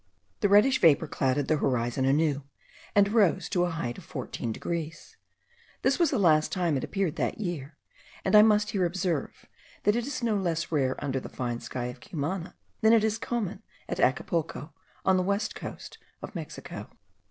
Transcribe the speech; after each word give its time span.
The 0.39 0.49
reddish 0.49 0.81
vapour 0.81 1.05
clouded 1.07 1.47
the 1.47 1.57
horizon 1.57 2.05
anew, 2.05 2.43
and 2.95 3.13
rose 3.13 3.47
to 3.49 3.59
the 3.65 3.69
height 3.69 3.99
of 3.99 4.03
14 4.03 4.51
degrees. 4.51 5.15
This 5.83 5.99
was 5.99 6.09
the 6.09 6.17
last 6.17 6.51
time 6.51 6.75
it 6.75 6.83
appeared 6.83 7.17
that 7.17 7.39
year; 7.39 7.77
and 8.25 8.35
I 8.35 8.41
must 8.41 8.71
here 8.71 8.83
observe, 8.83 9.45
that 9.83 9.95
it 9.95 10.07
is 10.07 10.23
no 10.23 10.35
less 10.35 10.71
rare 10.71 10.95
under 11.05 11.19
the 11.19 11.29
fine 11.29 11.59
sky 11.59 11.85
of 11.85 11.99
Cumana, 11.99 12.55
than 12.81 12.93
it 12.93 13.03
is 13.03 13.19
common 13.19 13.61
at 13.87 13.99
Acapulco, 13.99 14.73
on 15.05 15.17
the 15.17 15.21
western 15.21 15.59
coast 15.69 15.99
of 16.23 16.33
Mexico. 16.33 16.89